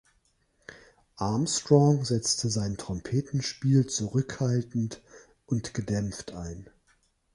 Armstrong 1.17 2.05
setzte 2.05 2.49
sein 2.49 2.75
Trompetenspiel 2.75 3.85
zurückhaltend 3.85 4.99
und 5.45 5.75
gedämpft 5.75 6.31
ein. 6.33 6.67